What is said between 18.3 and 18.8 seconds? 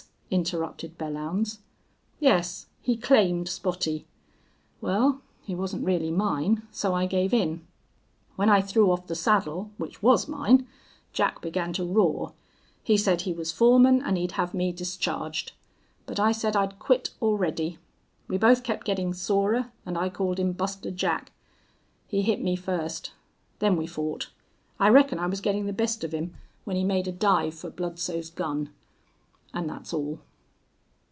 both